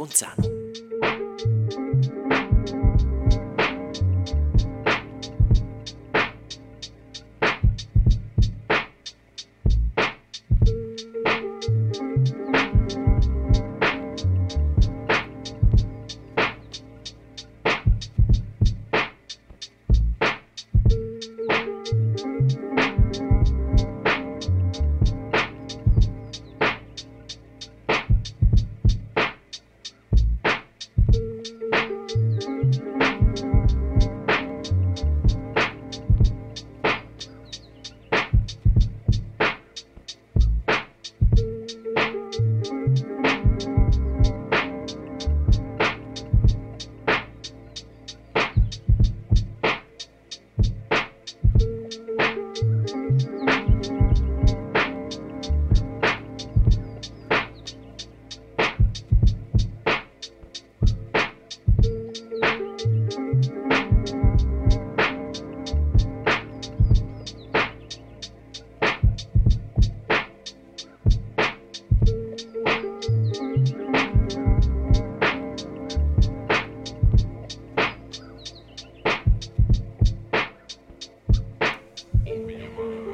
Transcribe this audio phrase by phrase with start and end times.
[0.00, 0.49] Bund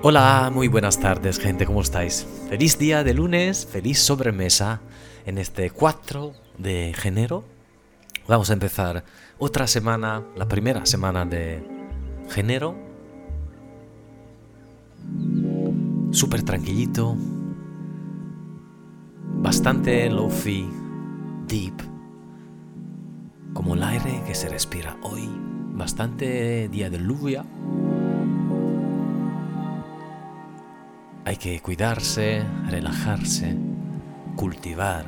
[0.09, 2.25] Hola, muy buenas tardes gente, ¿cómo estáis?
[2.49, 4.81] Feliz día de lunes, feliz sobremesa
[5.27, 7.43] en este 4 de enero.
[8.29, 9.03] Vamos a empezar
[9.37, 11.61] otra semana, la primera semana de
[12.37, 12.77] enero.
[16.13, 17.17] Súper tranquilito,
[19.43, 20.71] bastante lofi,
[21.49, 21.83] deep,
[23.55, 25.29] como el aire que se respira hoy,
[25.73, 27.45] bastante día de lluvia.
[31.27, 33.57] Hay que cuidarse, relajarse,
[34.37, 35.05] cultivar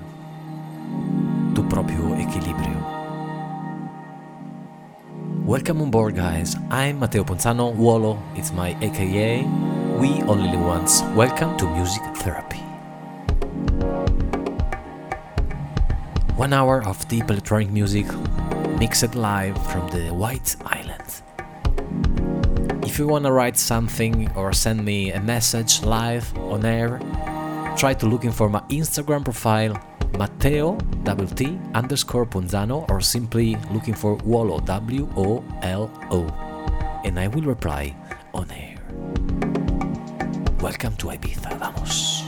[1.54, 2.76] tu propio equilibrio.
[5.44, 6.56] Welcome on board, guys.
[6.72, 7.72] I'm Matteo Ponzano.
[7.72, 9.44] Wolo, it's my AKA.
[10.00, 11.04] We only live once.
[11.14, 12.64] Welcome to Music Therapy.
[16.34, 18.06] One hour of deep electronic music
[18.80, 21.22] mixed live from the White Islands.
[22.98, 26.98] If you want to write something or send me a message live on air,
[27.76, 29.78] try to looking for my Instagram profile
[30.19, 30.76] Matteo
[31.37, 36.26] T underscore Ponzano or simply looking for Wolo W O L O
[37.04, 37.94] and I will reply
[38.34, 38.75] on air.
[40.60, 42.25] Welcome to Ibiza, vamos.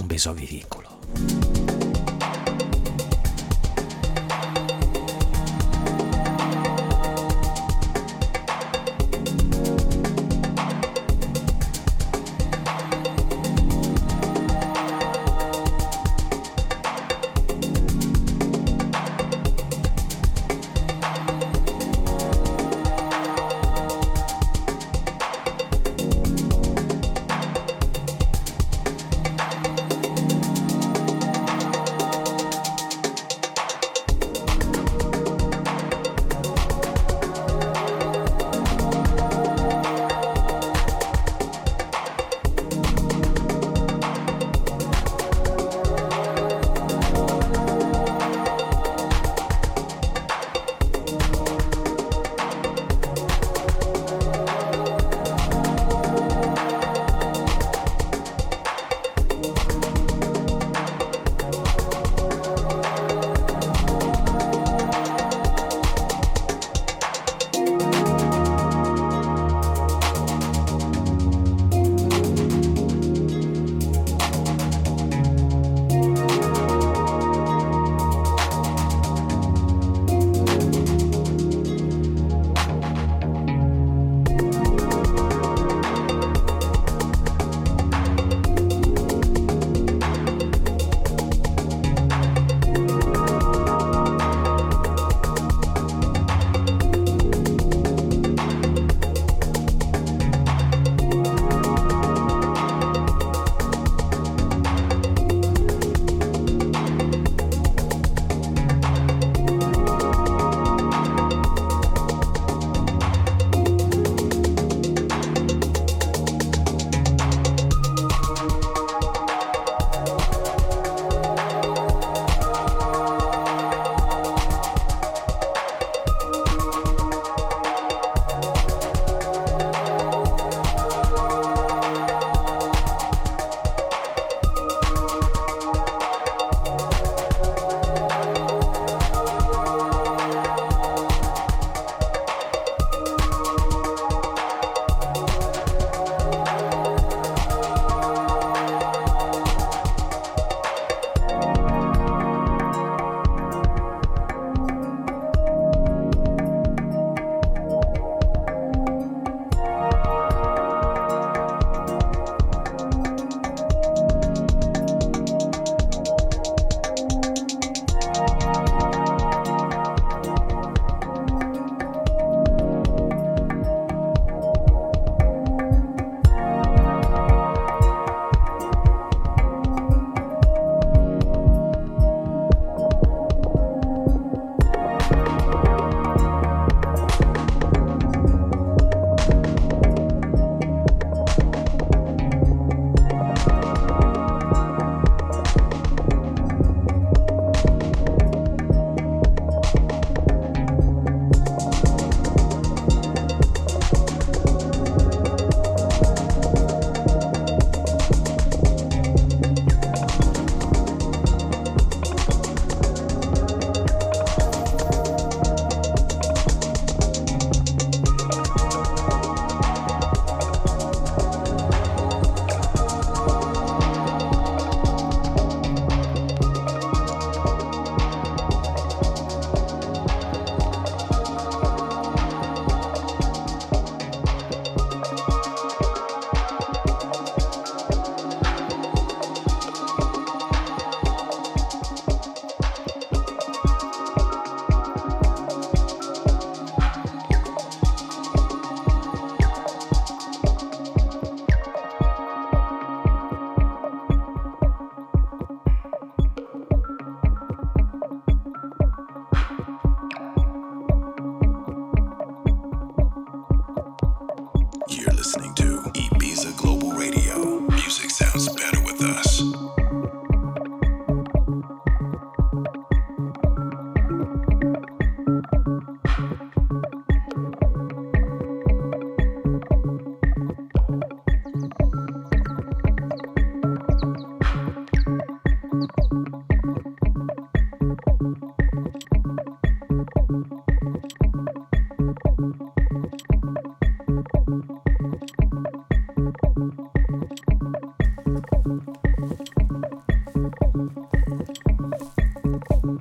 [0.00, 1.57] Un beso a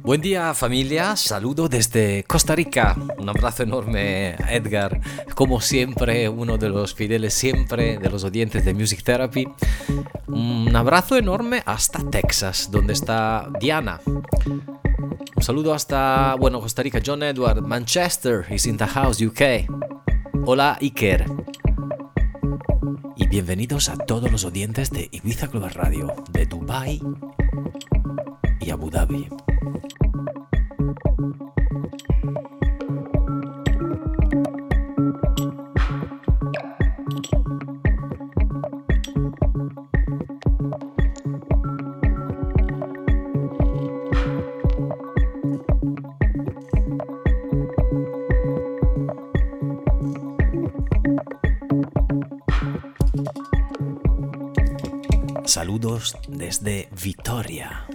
[0.07, 2.95] Buen día familia, saludo desde Costa Rica.
[3.17, 5.01] Un abrazo enorme Edgar,
[5.35, 9.45] como siempre, uno de los fieles siempre de los oyentes de Music Therapy.
[10.27, 13.99] Un abrazo enorme hasta Texas, donde está Diana.
[14.05, 19.69] Un saludo hasta, bueno, Costa Rica, John Edward, Manchester is in the house, UK.
[20.45, 21.25] Hola Iker.
[23.17, 27.01] Y bienvenidos a todos los oyentes de Ibiza Global Radio, de Dubai
[28.61, 29.27] y Abu Dhabi.
[56.27, 57.87] Desde Vitoria.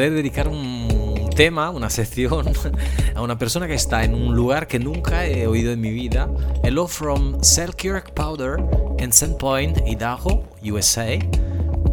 [0.00, 2.46] Poder dedicar un tema, una sección,
[3.14, 6.26] a una persona que está en un lugar que nunca he oído en mi vida.
[6.62, 8.56] Hello from Selkirk Powder
[8.98, 11.18] in Sandpoint, Idaho, USA.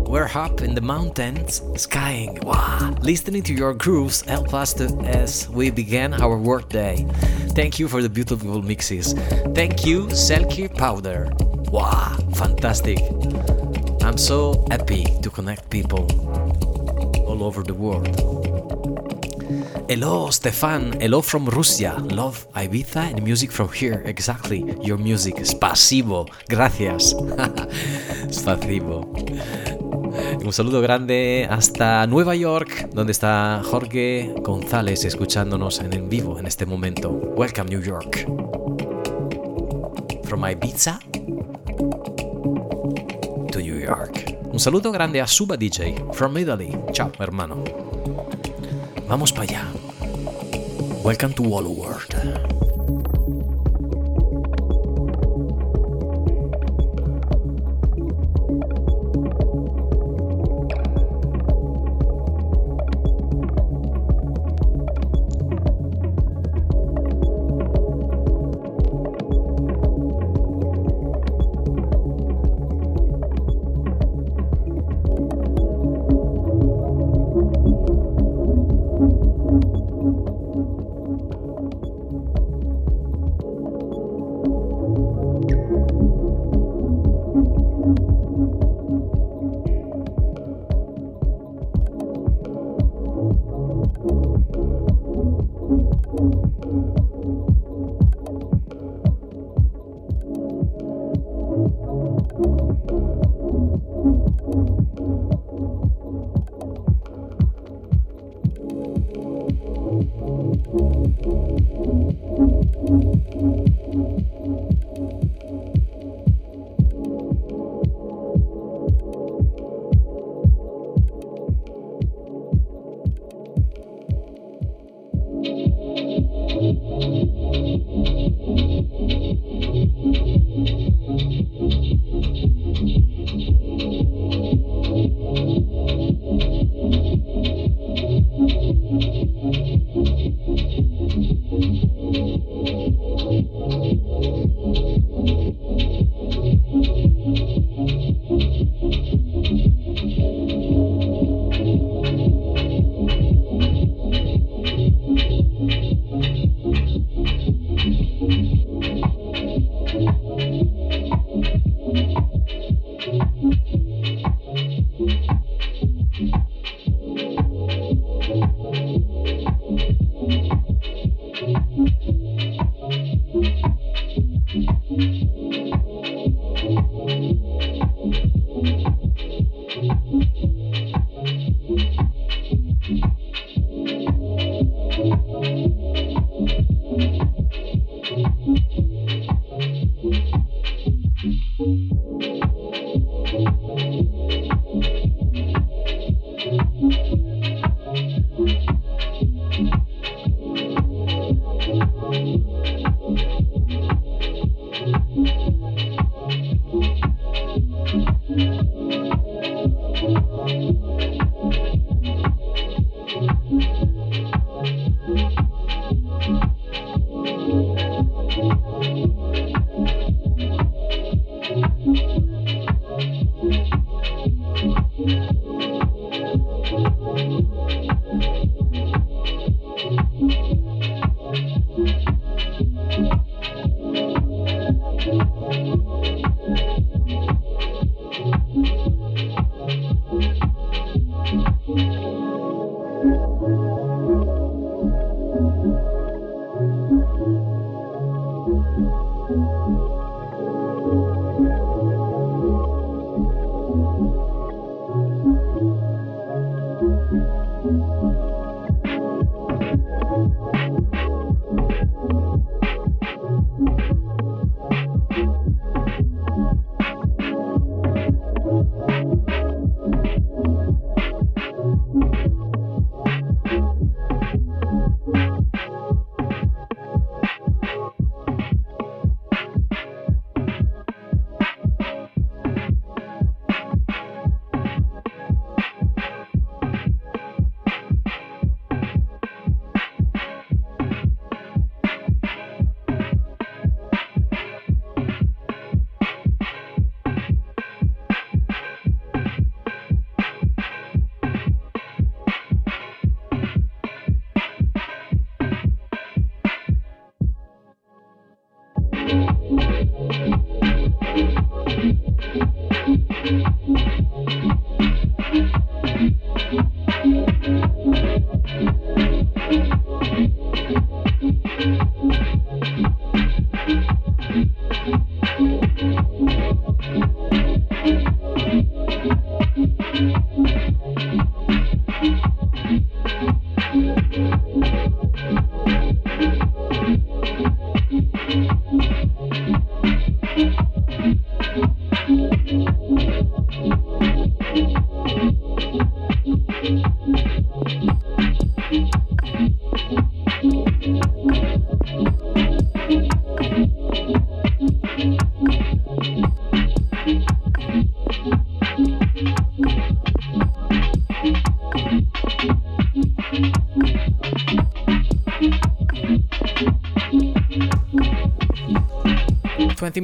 [0.07, 2.39] We're up in the mountains, skiing.
[2.43, 2.95] Wow.
[3.01, 7.05] Listening to your grooves help us to, as we begin our workday.
[7.57, 9.15] Thank you for the beautiful mixes.
[9.53, 11.27] Thank you, Selkie Powder.
[11.73, 12.99] Wow, fantastic.
[14.01, 16.26] I'm so happy to connect people
[17.37, 18.07] all over the world.
[19.87, 20.99] Hello, Stefan.
[20.99, 21.95] Hello from Russia.
[22.11, 24.01] Love Ibiza and music from here.
[24.05, 24.65] Exactly.
[24.81, 25.35] Your music.
[25.45, 26.27] Spasibo.
[26.49, 27.15] Gracias.
[28.29, 29.05] Spasibo.
[30.43, 36.65] Un saludo grande hasta Nueva York, donde está Jorge González escuchándonos en vivo en este
[36.65, 37.11] momento.
[37.11, 38.25] Welcome, New York.
[40.23, 40.99] From Ibiza
[43.51, 44.26] to New York.
[44.57, 46.75] Un saludo grande a Suba DJ, from Italy.
[46.91, 47.63] Ciao, hermano.
[49.07, 49.67] Vamos para allá.
[51.03, 52.56] Welcome to Wall World.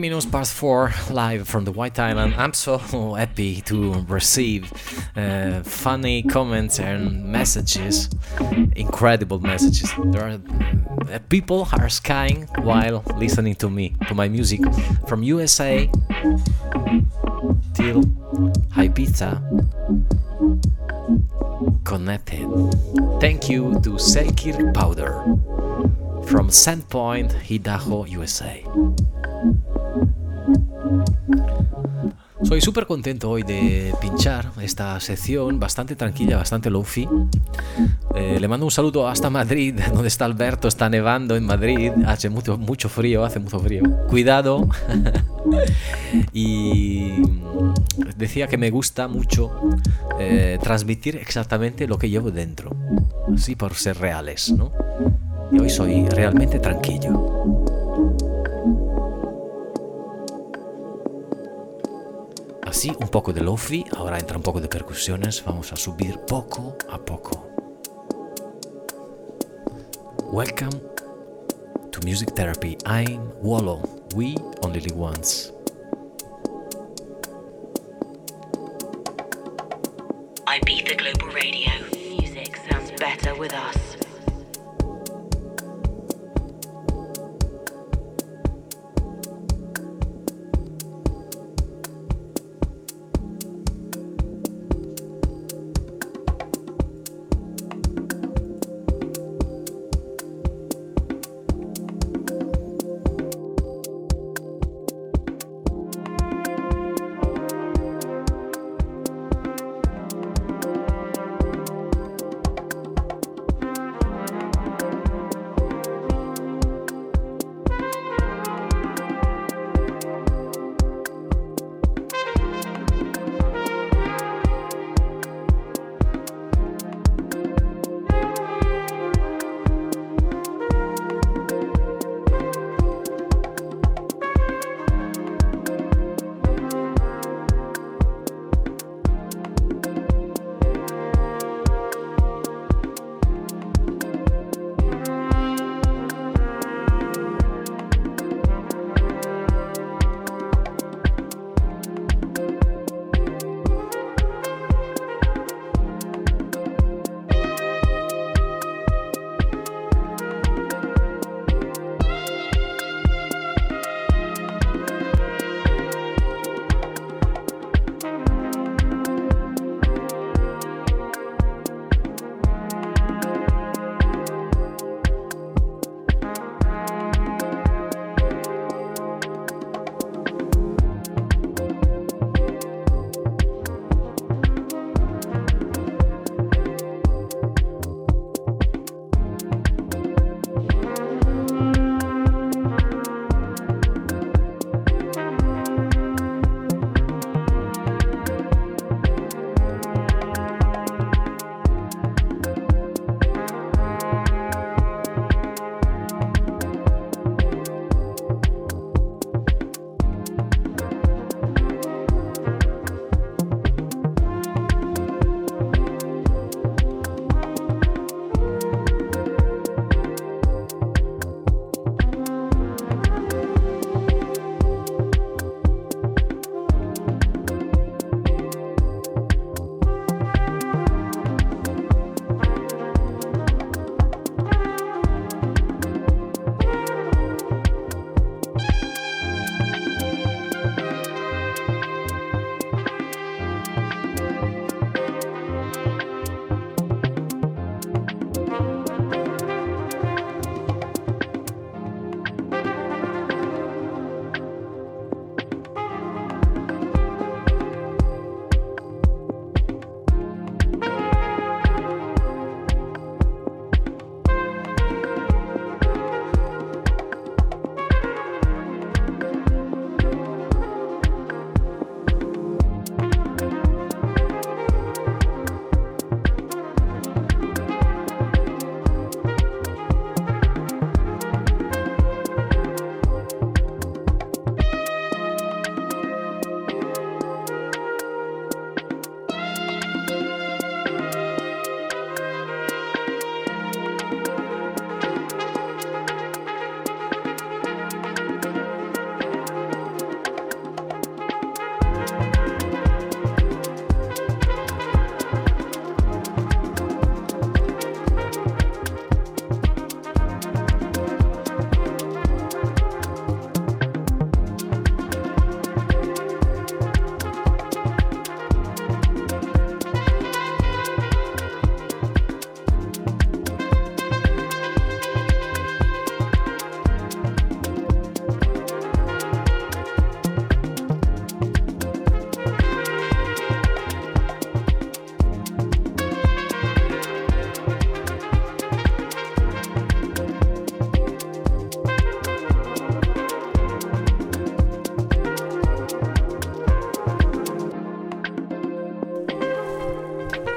[0.03, 2.35] Minutes past 4 live from the White Island.
[2.35, 2.77] I'm so
[3.15, 4.69] happy to receive
[5.15, 8.09] uh, funny comments and messages,
[8.75, 9.89] incredible messages.
[10.07, 10.39] There are
[11.09, 14.59] uh, people are skying while listening to me, to my music
[15.07, 15.89] from USA
[17.73, 18.03] till
[18.75, 19.31] Ibiza
[21.85, 22.45] connected.
[23.21, 25.23] Thank you to Selkir Powder
[26.27, 28.65] from Sandpoint, Idaho, USA.
[32.53, 37.09] Soy súper contento hoy de pinchar esta sección bastante tranquila, bastante lofi.
[38.13, 42.29] Eh, le mando un saludo hasta Madrid, donde está Alberto, está nevando en Madrid, hace
[42.29, 43.81] mucho, mucho frío, hace mucho frío.
[44.07, 44.69] Cuidado.
[46.31, 47.23] y
[48.17, 49.49] decía que me gusta mucho
[50.19, 52.69] eh, transmitir exactamente lo que llevo dentro,
[53.35, 54.71] así por ser reales, ¿no?
[55.51, 58.42] Y hoy soy realmente tranquilo.
[62.89, 66.97] Un poco de lofi, ahora entra un poco de percusiones, vamos a subir poco a
[66.97, 67.47] poco.
[70.33, 70.81] Welcome
[71.91, 72.77] to Music Therapy.
[72.85, 73.81] I'm Wallow.
[74.15, 75.52] We only live once.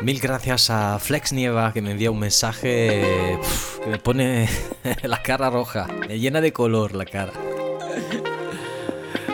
[0.06, 3.38] Mil gracias a Flex Nieva que me envía un mensaje
[3.82, 4.48] que me pone
[5.02, 7.32] la cara roja, me llena de color la cara.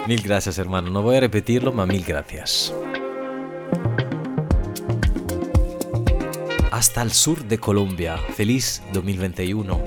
[0.06, 2.72] Mil gracias hermano, no voy a repetirlo, pero mil gracias.
[6.70, 9.78] Hasta el sur de Colombia, feliz 2021.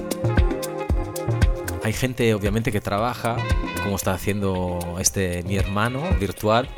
[1.83, 3.37] Hay gente obviamente que trabaja,
[3.81, 6.69] como está haciendo este mi hermano virtual,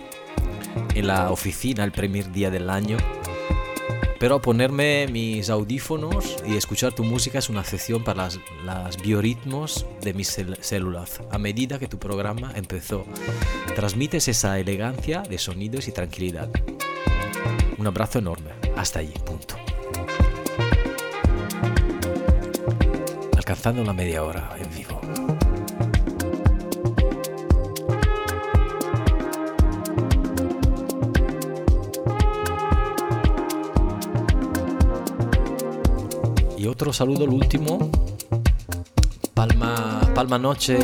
[0.96, 2.96] en la oficina el primer día del año
[4.20, 8.30] pero ponerme mis audífonos y escuchar tu música es una excepción para
[8.64, 11.22] las, biorritmos de mis células.
[11.32, 13.06] A medida que tu programa empezó,
[13.76, 16.50] transmites esa elegancia de sonidos y tranquilidad.
[17.78, 18.52] Un abrazo enorme.
[18.76, 19.56] Hasta allí, punto.
[23.36, 24.87] Alcanzando la media hora en vivo.
[36.78, 37.90] Otro saludo, el último.
[39.34, 40.78] Palma, Palma Noche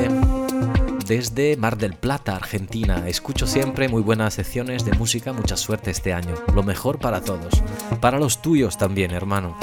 [1.06, 3.08] desde Mar del Plata, Argentina.
[3.08, 6.34] Escucho siempre muy buenas secciones de música, mucha suerte este año.
[6.56, 7.62] Lo mejor para todos.
[8.02, 9.56] Para los tuyos también, hermano.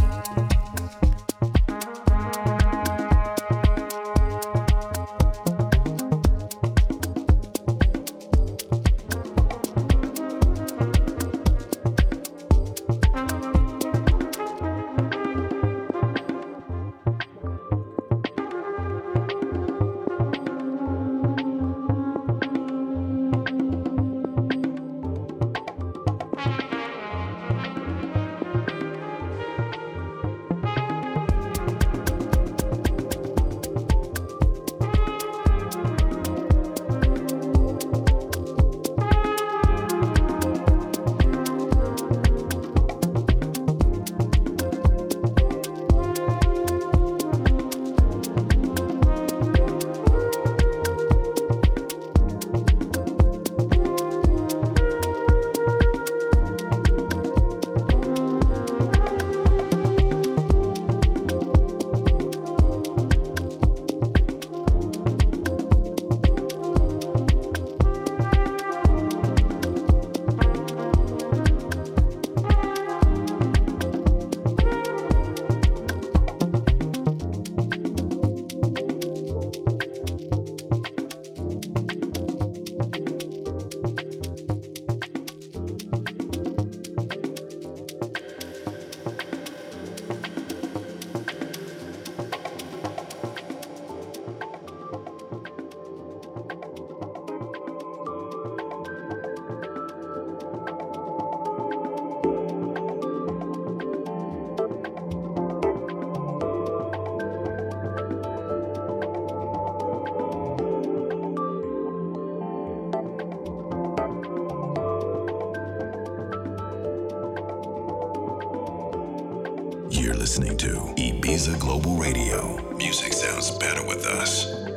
[120.60, 122.58] to Ibiza Global Radio.
[122.76, 124.69] Music sounds better with us.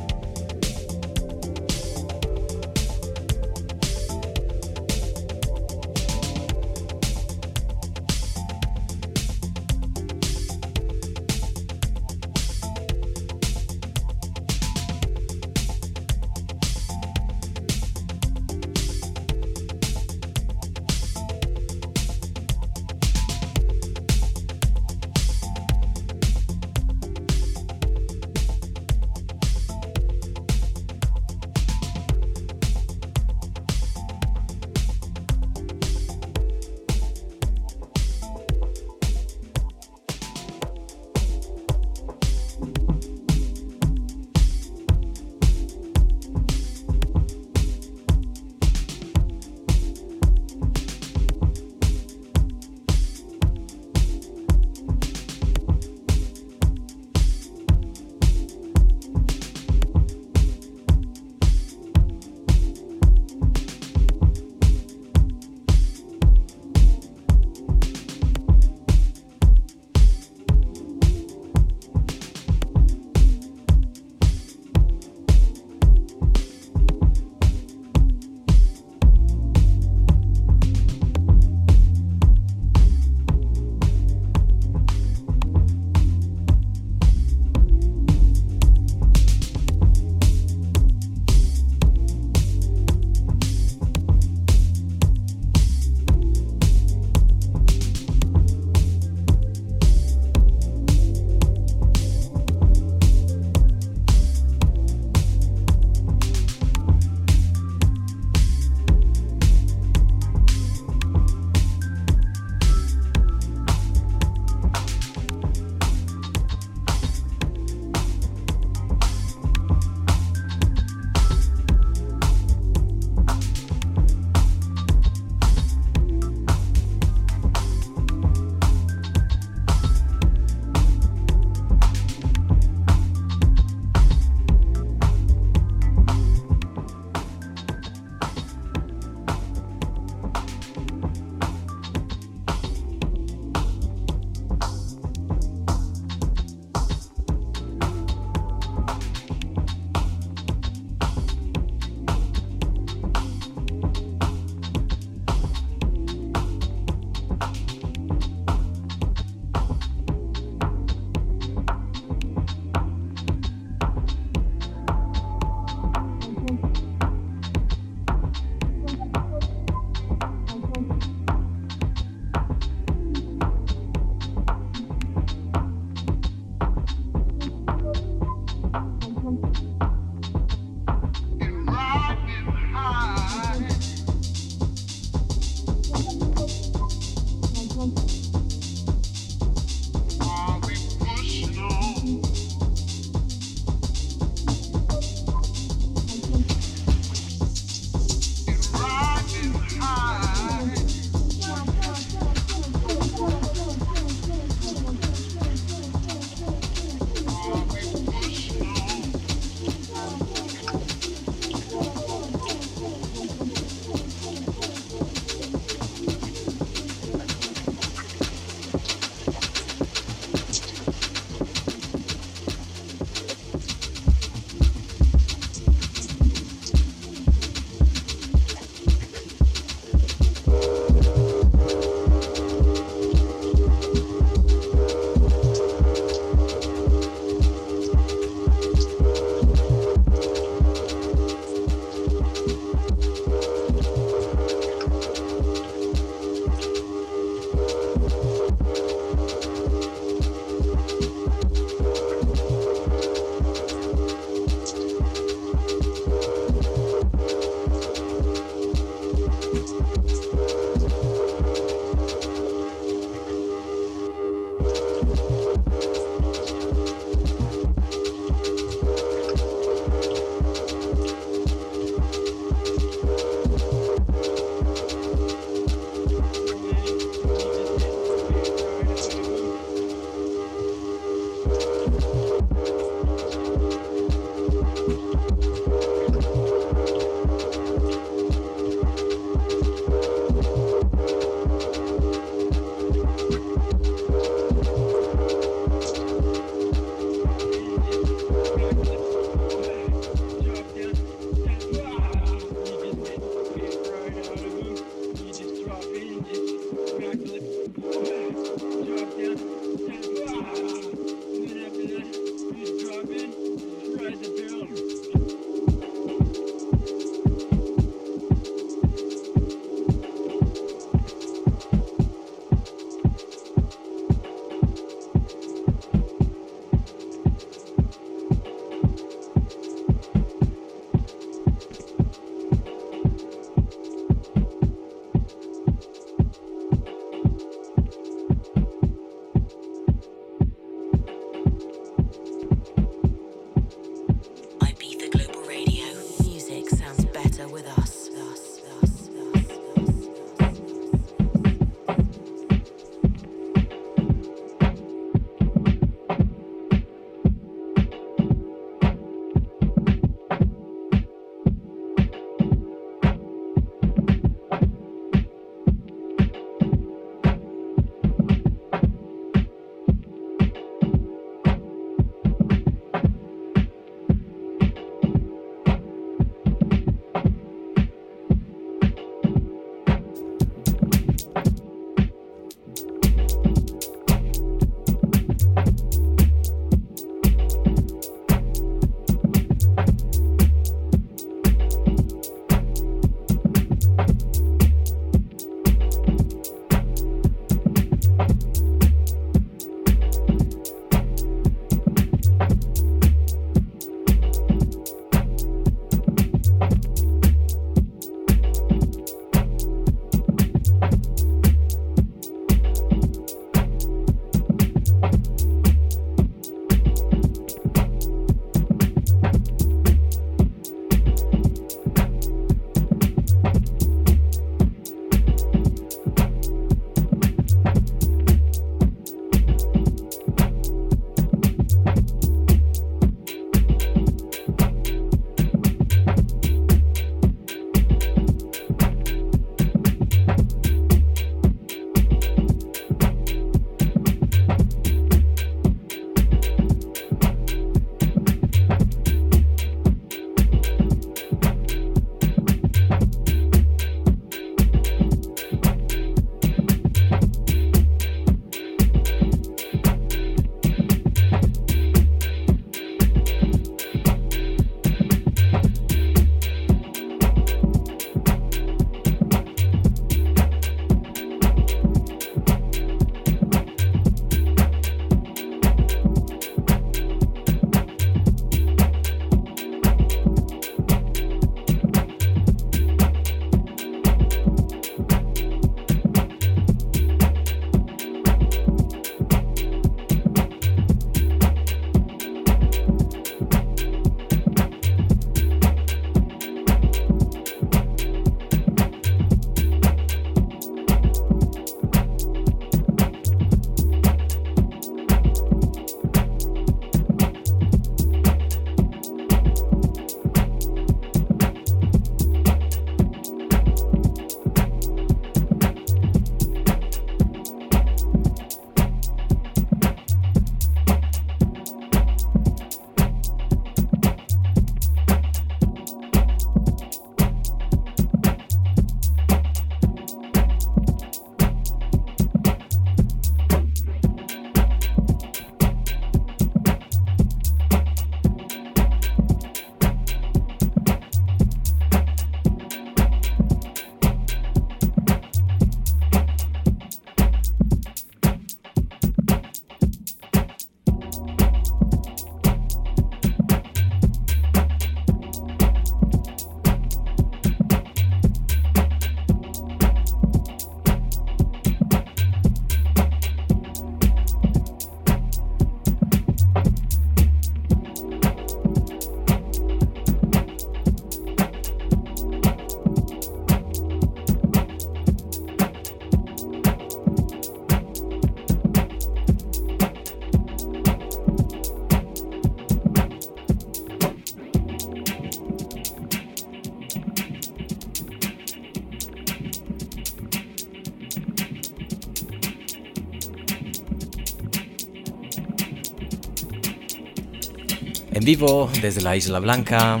[598.22, 600.00] En vivo desde la Isla Blanca,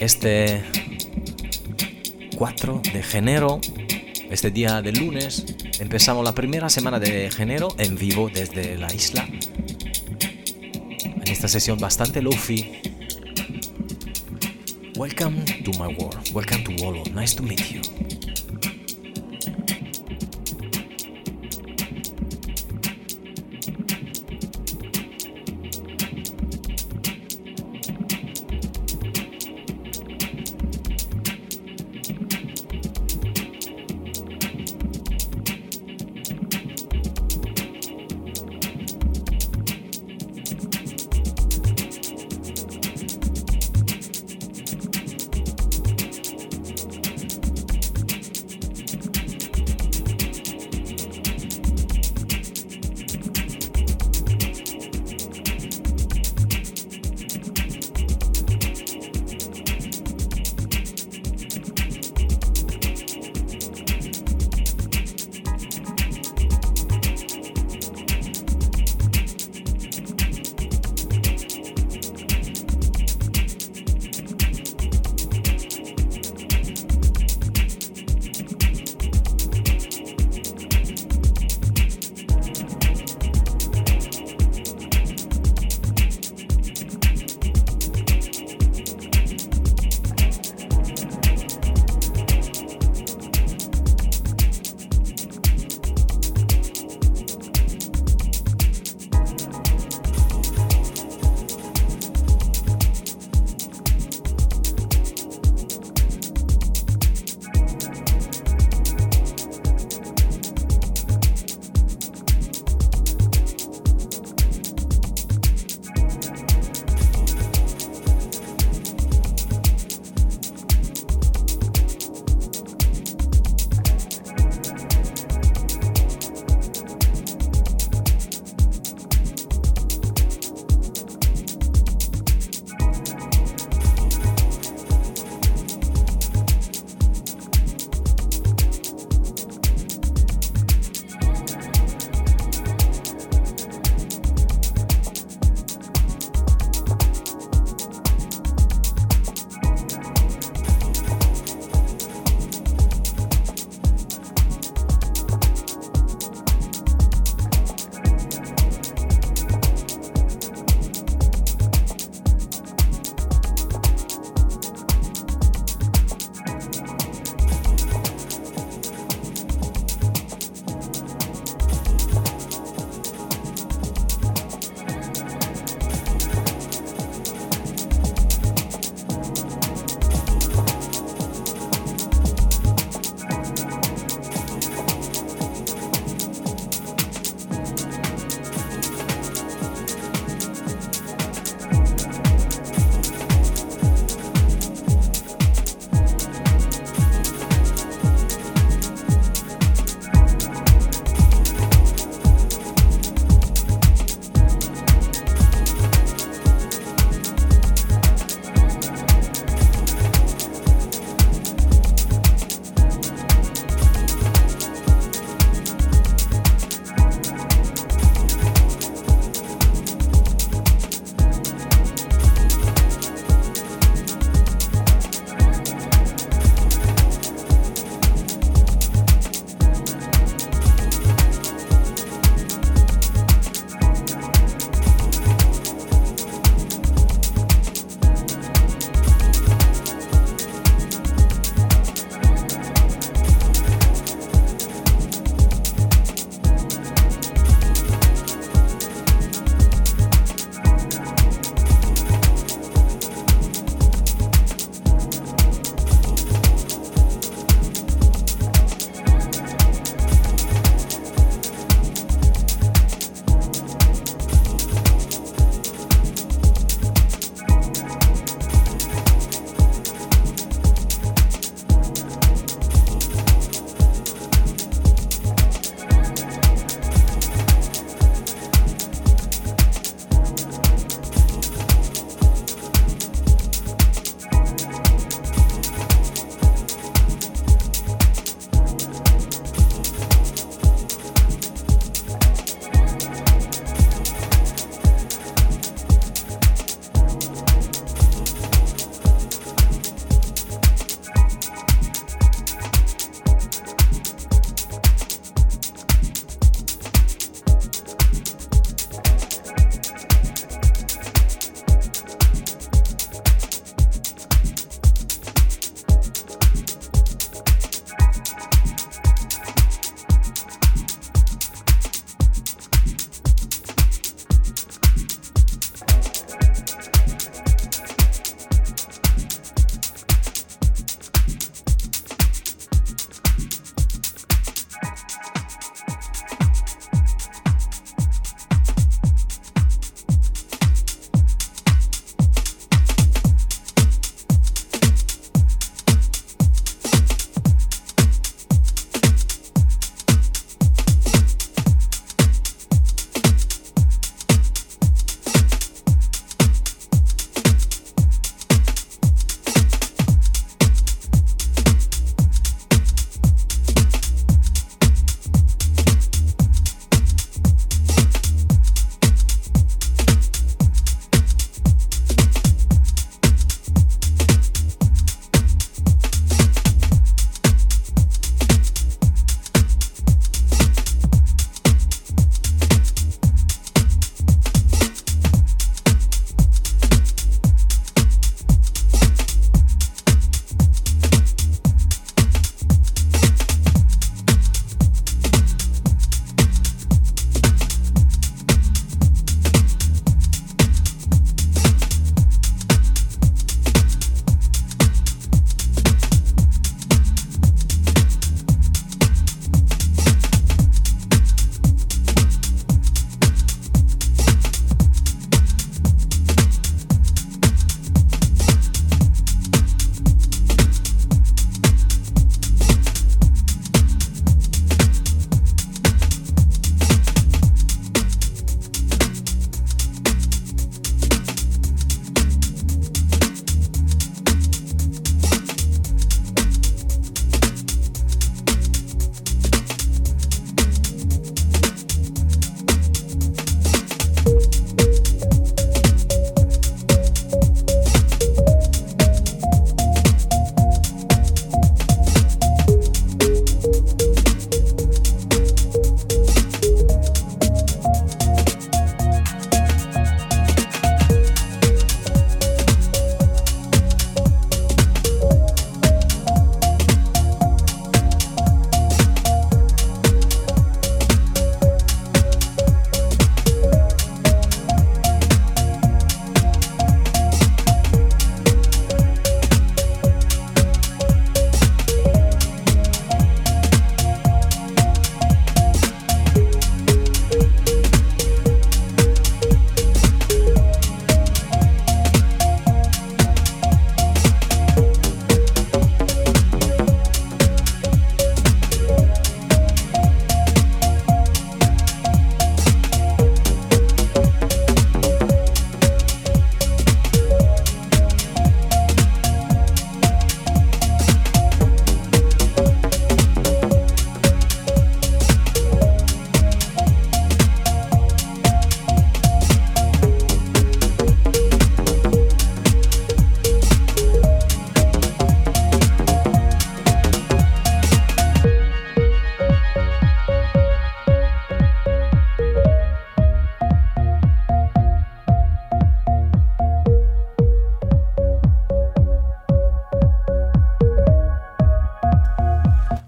[0.00, 0.64] este
[2.36, 3.60] 4 de enero,
[4.28, 5.44] este día de lunes,
[5.78, 9.24] empezamos la primera semana de enero en vivo desde la isla.
[10.88, 12.72] En esta sesión bastante lofi.
[14.96, 16.18] Welcome to my world.
[16.34, 17.04] Welcome to Wolo.
[17.14, 17.95] Nice to meet you.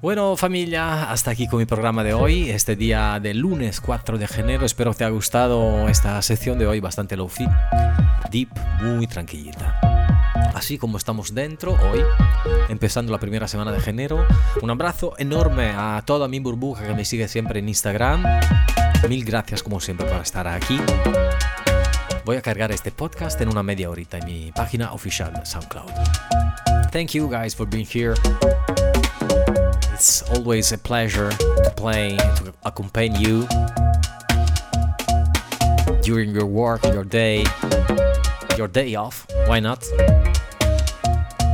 [0.09, 4.27] Bueno familia, hasta aquí con mi programa de hoy, este día de lunes 4 de
[4.39, 4.65] enero.
[4.65, 7.47] Espero que te haya gustado esta sección de hoy, bastante low-fi,
[8.31, 8.49] deep,
[8.81, 9.79] muy tranquilita.
[10.55, 12.01] Así como estamos dentro hoy,
[12.71, 14.27] empezando la primera semana de enero.
[14.63, 18.25] Un abrazo enorme a toda mi burbuja que me sigue siempre en Instagram.
[19.11, 20.81] Mil gracias como siempre por estar aquí.
[22.25, 25.93] Voy a cargar este podcast en una media horita en mi página oficial de SoundCloud.
[26.93, 28.15] Thank you guys for being here.
[30.35, 33.47] Always a pleasure to play, to accompany you
[36.03, 37.45] during your work, your day,
[38.57, 39.27] your day off.
[39.47, 39.85] Why not?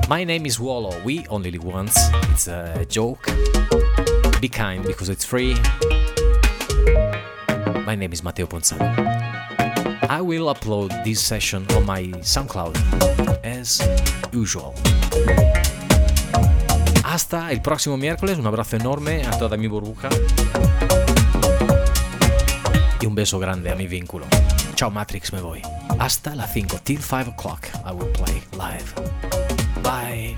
[0.09, 0.93] My name is Wallo.
[1.03, 1.97] We only live once.
[2.31, 3.27] It's a joke.
[4.41, 5.55] Be kind because it's free.
[7.87, 8.85] My name is Matteo Ponzano.
[10.09, 12.75] I will upload this session on my SoundCloud
[13.45, 13.81] as
[14.33, 14.75] usual.
[17.15, 20.09] Hasta el próximo miércoles, un abrazo enorme a toda mi burbuja
[23.01, 24.27] y un beso grande a mi vínculo.
[24.75, 25.63] Chao Matrix, me voy.
[26.01, 28.93] Hasta las 5, till 5 o'clock, I will play live.
[29.85, 30.35] Bye.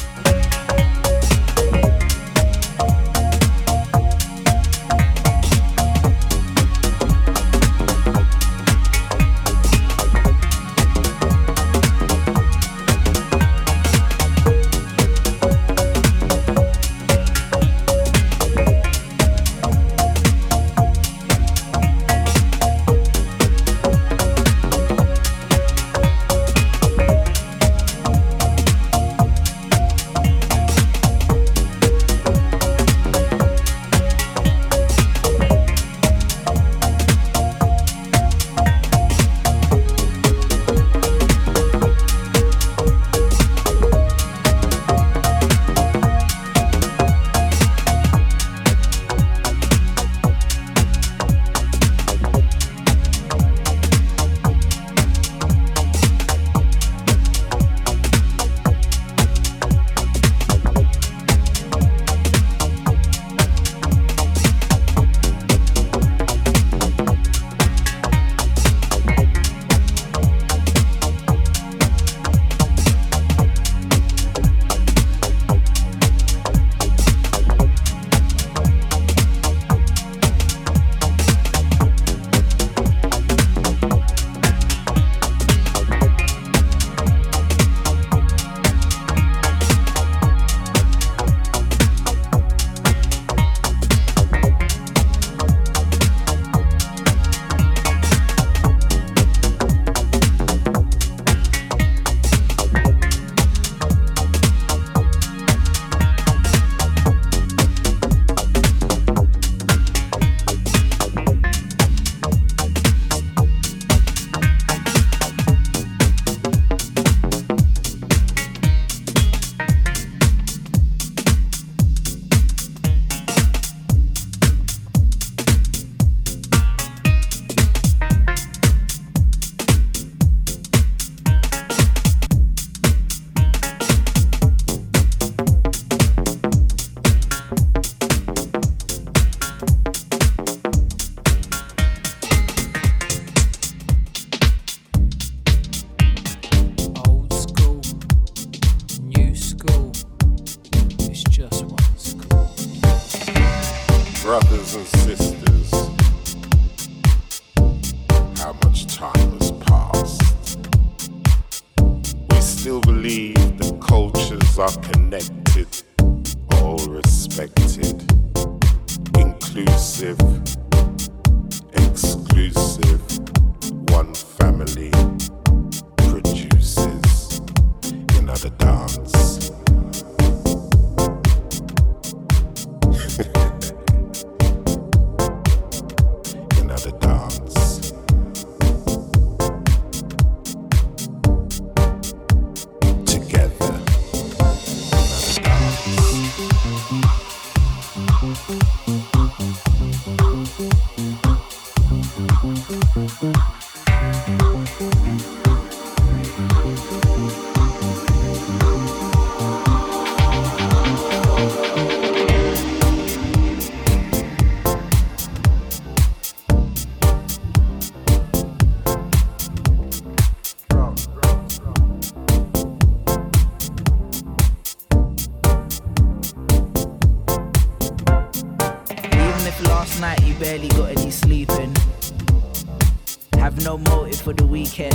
[233.57, 234.95] Have no motive for the weekend.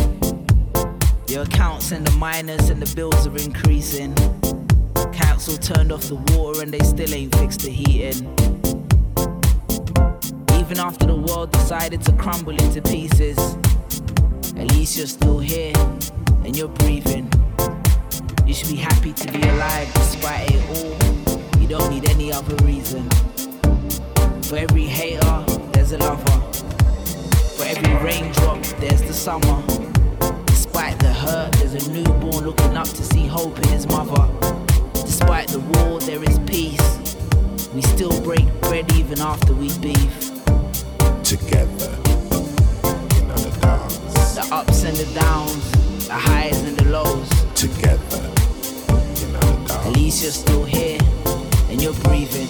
[1.27, 4.13] Your accounts and the miners and the bills are increasing.
[5.11, 8.29] Council turned off the water and they still ain't fixed the heating.
[10.59, 13.39] Even after the world decided to crumble into pieces,
[14.55, 15.73] at least you're still here
[16.45, 17.31] and you're breathing.
[18.45, 21.59] You should be happy to be alive despite it all.
[21.59, 23.09] You don't need any other reason.
[24.43, 26.50] For every hater, there's a lover.
[27.61, 29.61] For every raindrop, there's the summer.
[30.47, 34.25] Despite the hurt, there's a newborn looking up to see hope in his mother.
[34.93, 36.81] Despite the war, there is peace.
[37.75, 40.31] We still break bread even after we beef.
[41.21, 41.93] Together
[43.19, 44.33] in the dance.
[44.33, 47.29] The ups and the downs, the highs and the lows.
[47.53, 48.23] Together
[49.21, 50.97] in the At least you're still here
[51.69, 52.47] and you're breathing.